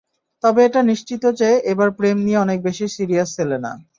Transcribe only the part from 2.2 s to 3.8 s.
নিয়ে অনেক বেশি সিরিয়াস সেলেনা।